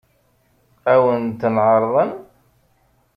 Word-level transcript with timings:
Ad 0.91 0.99
wen-ten-ɛeṛḍen? 1.03 2.11